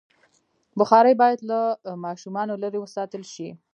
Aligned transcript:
بخاري 0.79 1.13
باید 1.21 1.39
له 1.49 1.59
ماشومانو 2.05 2.53
لرې 2.63 2.79
وساتل 2.81 3.23
شي. 3.33 3.49